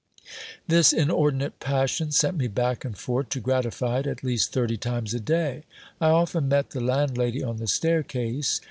This 0.67 0.93
inordinate 0.93 1.59
passion 1.59 2.11
sent 2.11 2.35
me 2.35 2.47
back 2.47 2.83
and 2.83 2.97
fore 2.97 3.23
to 3.25 3.39
gratify 3.39 3.99
it, 3.99 4.07
at 4.07 4.23
least 4.23 4.51
thirty 4.51 4.75
times 4.75 5.13
a 5.13 5.19
day. 5.19 5.61
I 5.99 6.09
often 6.09 6.47
met 6.49 6.71
the 6.71 6.81
landlady 6.81 7.43
on 7.43 7.57
the 7.57 7.67
staircase. 7.67 8.59